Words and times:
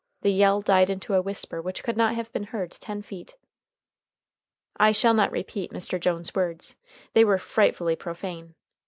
The 0.23 0.31
yell 0.31 0.61
died 0.63 0.89
into 0.89 1.13
a 1.13 1.21
whisper 1.21 1.61
which 1.61 1.83
could 1.83 1.95
not 1.95 2.15
have 2.15 2.33
been 2.33 2.45
heard 2.45 2.71
ten 2.71 3.03
feet. 3.03 3.35
I 4.77 4.91
shall 4.93 5.13
not 5.13 5.29
repeat 5.31 5.71
Mr. 5.71 5.99
Jones's 5.99 6.33
words. 6.33 6.75
They 7.13 7.23
were 7.23 7.37
frightfully 7.37 7.95
profane. 7.95 8.55